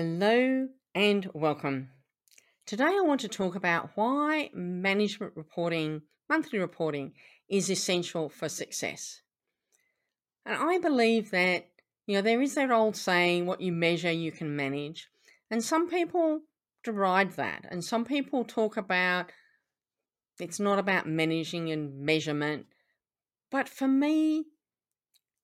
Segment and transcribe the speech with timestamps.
[0.00, 1.90] Hello and welcome.
[2.66, 7.14] Today I want to talk about why management reporting, monthly reporting,
[7.48, 9.22] is essential for success.
[10.46, 11.66] And I believe that,
[12.06, 15.08] you know, there is that old saying, what you measure, you can manage.
[15.50, 16.42] And some people
[16.84, 17.66] deride that.
[17.68, 19.32] And some people talk about
[20.38, 22.66] it's not about managing and measurement.
[23.50, 24.44] But for me,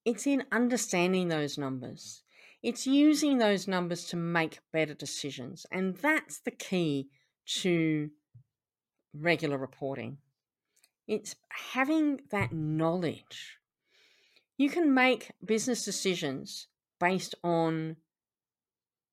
[0.05, 2.24] it's in understanding those numbers
[2.65, 5.67] it's using those numbers to make better decisions.
[5.71, 7.11] And that's the key
[7.61, 8.09] to
[9.15, 10.17] regular reporting.
[11.07, 11.37] It's
[11.75, 13.59] having that knowledge.
[14.57, 16.67] You can make business decisions
[16.99, 17.97] based on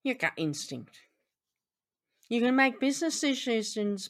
[0.02, 1.00] your gut instinct.
[2.30, 4.08] You can make business decisions,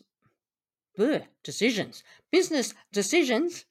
[0.96, 3.64] bleh, decisions, business decisions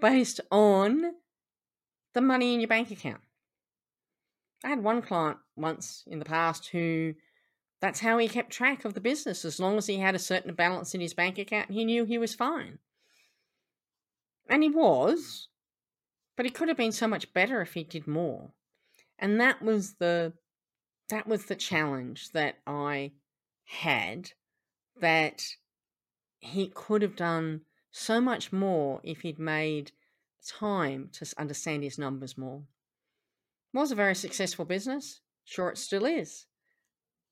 [0.00, 1.14] based on
[2.14, 3.22] the money in your bank account.
[4.64, 7.14] I had one client once in the past who
[7.80, 9.44] that's how he kept track of the business.
[9.44, 12.18] As long as he had a certain balance in his bank account, he knew he
[12.18, 12.78] was fine.
[14.48, 15.48] And he was,
[16.36, 18.50] but he could have been so much better if he did more.
[19.18, 20.32] And that was the
[21.08, 23.12] that was the challenge that I
[23.64, 24.32] had
[25.00, 25.42] that
[26.40, 29.92] he could have done so much more if he'd made
[30.46, 32.62] time to understand his numbers more
[33.72, 35.20] was a very successful business.
[35.44, 36.46] Sure, it still is.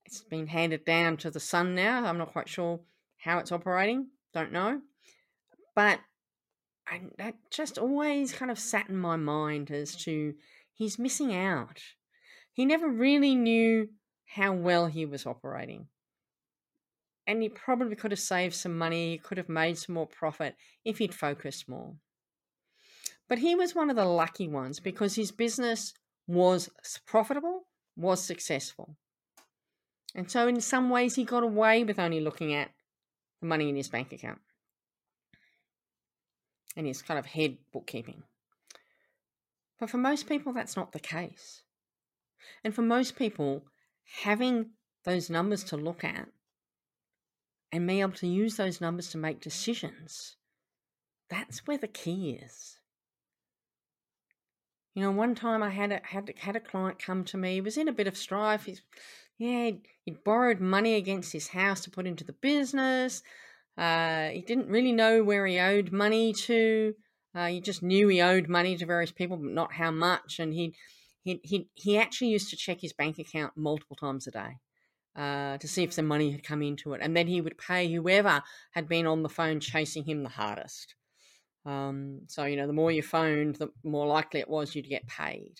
[0.05, 2.05] It's been handed down to the son now.
[2.05, 2.81] I'm not quite sure
[3.19, 4.09] how it's operating.
[4.33, 4.81] Don't know.
[5.75, 6.01] But
[6.87, 10.35] I, that just always kind of sat in my mind as to
[10.73, 11.81] he's missing out.
[12.53, 13.89] He never really knew
[14.27, 15.89] how well he was operating.
[17.27, 20.55] And he probably could have saved some money, he could have made some more profit
[20.85, 21.97] if he'd focused more.
[23.29, 25.93] But he was one of the lucky ones because his business
[26.27, 26.71] was
[27.07, 27.67] profitable,
[27.97, 28.97] was successful.
[30.15, 32.71] And so, in some ways, he got away with only looking at
[33.41, 34.39] the money in his bank account
[36.77, 38.23] and his kind of head bookkeeping.
[39.79, 41.63] But for most people, that's not the case.
[42.65, 43.65] And for most people,
[44.23, 44.71] having
[45.05, 46.29] those numbers to look at
[47.73, 50.37] and being able to use those numbers to make decisions,
[51.29, 52.79] that's where the key is.
[54.97, 57.53] You know, one time I had a, had had a client come to me.
[57.53, 58.65] He was in a bit of strife.
[58.65, 58.81] He's,
[59.37, 59.73] yeah,
[60.07, 63.23] he'd, borrowed money against his house to put into the business.
[63.77, 66.95] Uh, he didn't really know where he owed money to.
[67.35, 70.39] Uh, he just knew he owed money to various people, but not how much.
[70.39, 70.75] And he
[71.23, 74.57] he he he actually used to check his bank account multiple times a day.
[75.15, 77.03] Uh, to see if some money had come into it.
[77.03, 78.43] And then he would pay whoever
[78.73, 80.95] had been on the phone chasing him the hardest.
[81.67, 85.09] Um, so, you know, the more you phoned, the more likely it was you'd get
[85.09, 85.57] paid.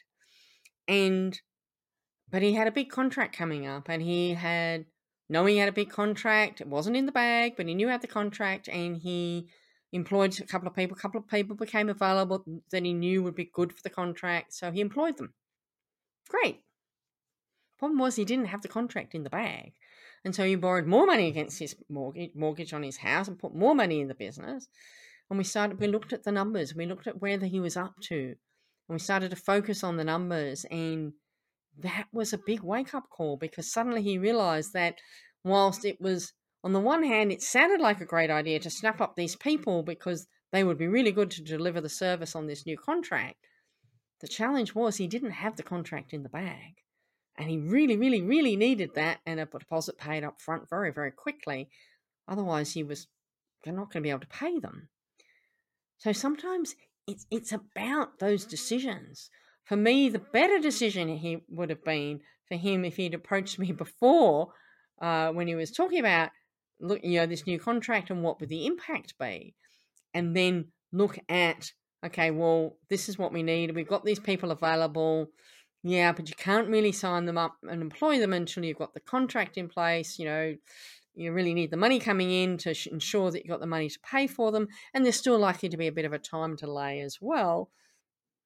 [0.87, 1.39] And,
[2.31, 4.87] but he had a big contract coming up and he had,
[5.29, 7.93] knowing he had a big contract, it wasn't in the bag, but he knew he
[7.93, 9.49] had the contract and he
[9.93, 10.97] employed a couple of people.
[10.97, 14.55] A couple of people became available that he knew would be good for the contract.
[14.55, 15.35] So he employed them.
[16.29, 16.61] Great.
[17.79, 19.73] Problem was he didn't have the contract in the bag.
[20.25, 23.55] And so he borrowed more money against his mortgage, mortgage on his house and put
[23.55, 24.69] more money in the business
[25.31, 27.95] and we started we looked at the numbers we looked at where he was up
[28.01, 28.35] to
[28.89, 31.13] and we started to focus on the numbers and
[31.79, 34.97] that was a big wake up call because suddenly he realized that
[35.45, 36.33] whilst it was
[36.65, 39.83] on the one hand it sounded like a great idea to snap up these people
[39.83, 43.47] because they would be really good to deliver the service on this new contract
[44.21, 46.77] the challenge was he didn't have the contract in the bag
[47.39, 51.11] and he really really really needed that and a deposit paid up front very very
[51.11, 51.69] quickly.
[52.29, 53.07] Otherwise he was
[53.65, 54.89] not going to be able to pay them
[55.99, 56.75] so sometimes
[57.07, 59.31] it's it's about those decisions.
[59.65, 63.73] For me, the better decision he would have been for him if he'd approached me
[63.85, 64.53] before
[65.01, 66.31] uh, when he was talking about
[66.81, 69.55] look, you know, this new contract and what would the impact be,
[70.15, 71.73] and then look at
[72.05, 73.75] okay, well, this is what we need.
[73.75, 75.29] We've got these people available.
[75.83, 79.01] Yeah, but you can't really sign them up and employ them until you've got the
[79.01, 80.19] contract in place.
[80.19, 80.57] You know,
[81.17, 83.99] you really need the money coming in to ensure that you've got the money to
[84.01, 84.69] pay for them.
[84.93, 87.71] And there's still likely to be a bit of a time delay as well.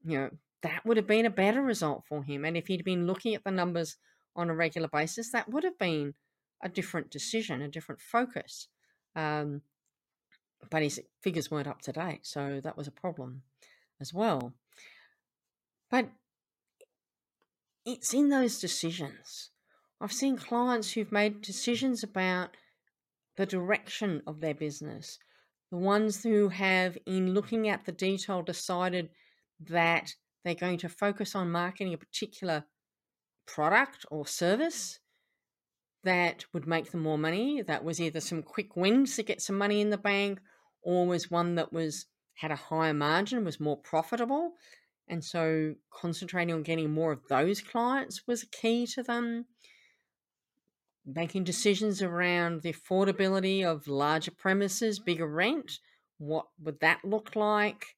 [0.05, 0.31] You know,
[0.63, 2.45] that would have been a better result for him.
[2.45, 3.97] And if he'd been looking at the numbers
[4.37, 6.15] on a regular basis, that would have been
[6.63, 8.69] a different decision, a different focus.
[9.17, 9.63] Um,
[10.71, 13.43] but his figures weren't up to date, so that was a problem
[14.01, 14.53] as well.
[15.91, 16.11] But
[17.85, 19.51] it's in those decisions.
[20.01, 22.57] I've seen clients who've made decisions about
[23.37, 25.19] the direction of their business,
[25.71, 29.11] the ones who have, in looking at the detail, decided
[29.69, 30.15] that
[30.45, 32.65] they're going to focus on marketing a particular
[33.47, 35.01] product or service
[36.03, 37.63] that would make them more money.
[37.63, 40.41] That was either some quick wins to get some money in the bank
[40.83, 42.07] or was one that was
[42.37, 44.53] had a higher margin, was more profitable.
[45.09, 49.45] And so concentrating on getting more of those clients was key to them.
[51.07, 55.79] Making decisions around the affordability of larger premises, bigger rent,
[56.19, 57.97] what would that look like?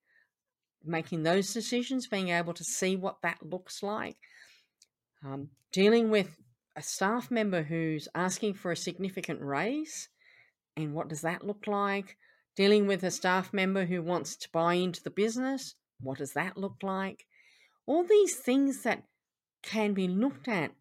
[0.84, 4.16] Making those decisions, being able to see what that looks like.
[5.25, 6.38] Um, dealing with
[6.76, 10.08] a staff member who's asking for a significant raise,
[10.76, 12.16] and what does that look like?
[12.56, 16.56] Dealing with a staff member who wants to buy into the business, what does that
[16.56, 17.26] look like?
[17.87, 19.04] All these things that
[19.62, 20.72] can be looked at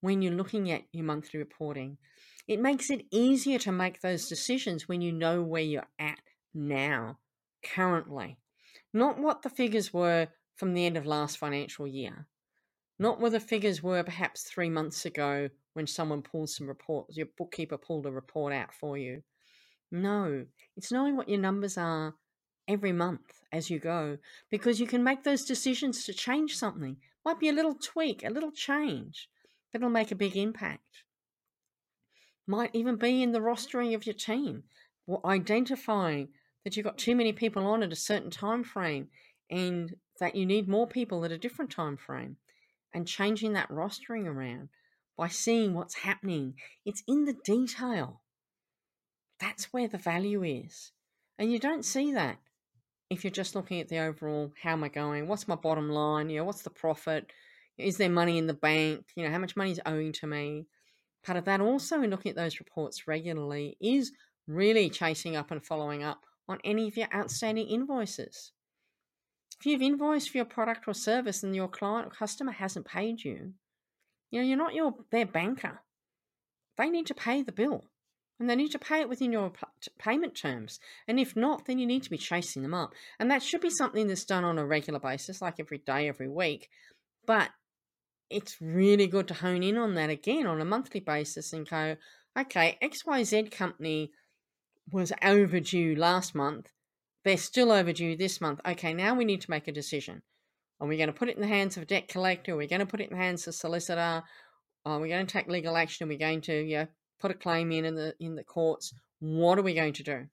[0.00, 1.98] when you're looking at your monthly reporting.
[2.46, 6.18] It makes it easier to make those decisions when you know where you're at
[6.54, 7.18] now,
[7.64, 8.38] currently.
[8.94, 12.26] Not what the figures were from the end of last financial year.
[12.98, 17.28] Not where the figures were perhaps three months ago when someone pulled some reports, your
[17.36, 19.22] bookkeeper pulled a report out for you.
[19.92, 20.46] No,
[20.76, 22.14] it's knowing what your numbers are
[22.66, 24.18] every month as you go
[24.50, 26.96] because you can make those decisions to change something.
[27.24, 29.28] Might be a little tweak, a little change,
[29.74, 31.02] it'll make a big impact.
[32.46, 34.64] Might even be in the rostering of your team
[35.06, 36.28] or identifying
[36.64, 39.08] that you've got too many people on at a certain time frame
[39.50, 42.36] and that you need more people at a different time frame
[42.94, 44.68] and changing that rostering around
[45.16, 46.54] by seeing what's happening.
[46.84, 48.22] It's in the detail.
[49.40, 50.92] That's where the value is.
[51.38, 52.38] And you don't see that
[53.10, 55.28] if you're just looking at the overall how am I going?
[55.28, 56.30] What's my bottom line?
[56.30, 57.30] You know, what's the profit?
[57.78, 59.06] Is there money in the bank?
[59.14, 60.66] You know, how much money is owing to me?
[61.24, 64.12] Part of that also in looking at those reports regularly is
[64.46, 68.52] really chasing up and following up on any of your outstanding invoices.
[69.60, 73.24] If you've invoiced for your product or service and your client or customer hasn't paid
[73.24, 73.54] you,
[74.30, 75.80] you know, you're not your their banker.
[76.76, 77.84] They need to pay the bill
[78.38, 79.52] and they need to pay it within your
[79.98, 80.78] payment terms.
[81.08, 82.94] And if not, then you need to be chasing them up.
[83.18, 86.28] And that should be something that's done on a regular basis, like every day, every
[86.28, 86.68] week.
[87.26, 87.50] But
[88.30, 91.96] it's really good to hone in on that again on a monthly basis and go,
[92.38, 94.12] okay, XYZ company
[94.90, 96.72] was overdue last month.
[97.24, 98.60] They're still overdue this month.
[98.66, 100.22] Okay, now we need to make a decision.
[100.80, 102.52] Are we going to put it in the hands of a debt collector?
[102.52, 104.22] Are we going to put it in the hands of a solicitor?
[104.84, 106.06] Are we going to take legal action?
[106.06, 106.86] Are we going to you know,
[107.18, 108.92] put a claim in in the in the courts.
[109.20, 110.26] What are we going to do?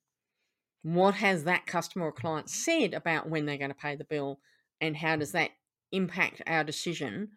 [0.84, 4.40] What has that customer or client said about when they're going to pay the bill,
[4.80, 5.52] and how does that
[5.92, 7.30] impact our decision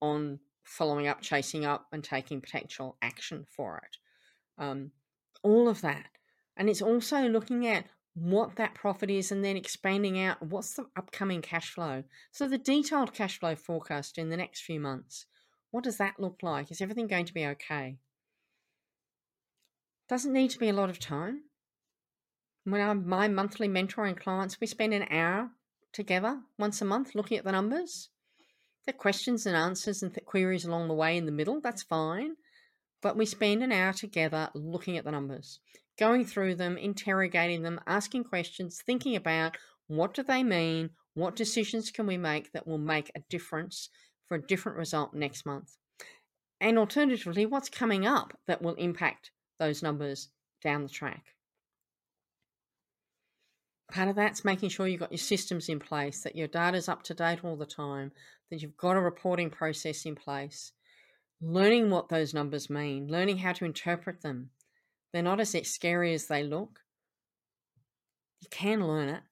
[0.00, 4.62] on following up, chasing up, and taking potential action for it?
[4.62, 4.90] Um,
[5.42, 6.06] all of that,
[6.56, 7.84] and it's also looking at
[8.14, 12.02] what that profit is and then expanding out what's the upcoming cash flow.
[12.32, 15.26] So, the detailed cash flow forecast in the next few months.
[15.70, 16.70] What does that look like?
[16.70, 17.98] Is everything going to be okay?
[20.08, 21.42] Doesn't need to be a lot of time.
[22.64, 25.50] When I'm my monthly mentoring clients, we spend an hour
[25.92, 28.08] together once a month looking at the numbers.
[28.88, 32.36] Are questions and answers and th- queries along the way in the middle, that's fine.
[33.02, 35.60] But we spend an hour together looking at the numbers,
[35.98, 39.56] going through them, interrogating them, asking questions, thinking about
[39.88, 43.88] what do they mean, what decisions can we make that will make a difference
[44.26, 45.76] for a different result next month.
[46.60, 50.28] And alternatively, what's coming up that will impact those numbers
[50.62, 51.35] down the track.
[53.96, 57.02] Part of that's making sure you've got your systems in place, that your data's up
[57.04, 58.12] to date all the time,
[58.50, 60.72] that you've got a reporting process in place,
[61.40, 64.50] learning what those numbers mean, learning how to interpret them.
[65.14, 66.80] They're not as scary as they look.
[68.42, 69.22] You can learn it.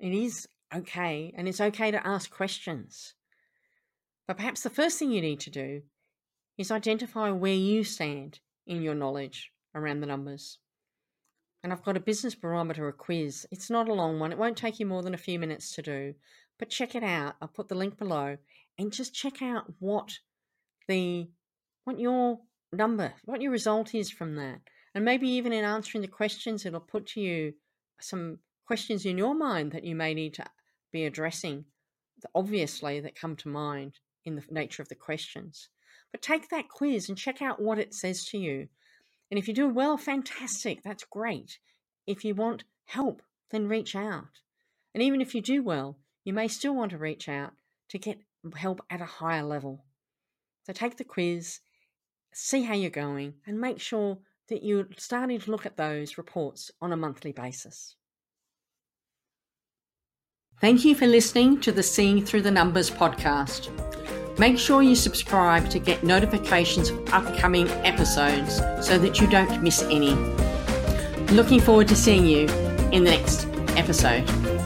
[0.00, 3.14] It is okay, and it's okay to ask questions.
[4.26, 5.82] But perhaps the first thing you need to do
[6.56, 10.58] is identify where you stand in your knowledge around the numbers.
[11.62, 13.46] And I've got a business barometer, a quiz.
[13.50, 15.82] It's not a long one, it won't take you more than a few minutes to
[15.82, 16.14] do.
[16.58, 17.34] But check it out.
[17.40, 18.36] I'll put the link below
[18.78, 20.18] and just check out what
[20.88, 21.28] the
[21.84, 22.40] what your
[22.72, 24.60] number, what your result is from that.
[24.94, 27.54] And maybe even in answering the questions, it'll put to you
[28.00, 30.44] some questions in your mind that you may need to
[30.92, 31.64] be addressing
[32.34, 35.68] obviously that come to mind in the nature of the questions.
[36.12, 38.68] But take that quiz and check out what it says to you.
[39.30, 41.58] And if you do well, fantastic, that's great.
[42.06, 44.40] If you want help, then reach out.
[44.94, 47.52] And even if you do well, you may still want to reach out
[47.90, 48.18] to get
[48.56, 49.84] help at a higher level.
[50.64, 51.60] So take the quiz,
[52.32, 54.18] see how you're going, and make sure
[54.48, 57.96] that you're starting to look at those reports on a monthly basis.
[60.60, 63.97] Thank you for listening to the Seeing Through the Numbers podcast.
[64.38, 69.82] Make sure you subscribe to get notifications of upcoming episodes so that you don't miss
[69.82, 70.14] any.
[71.34, 72.48] Looking forward to seeing you
[72.92, 74.57] in the next episode.